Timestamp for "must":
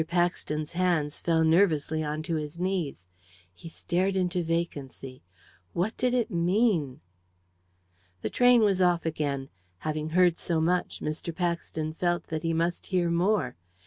12.51-12.87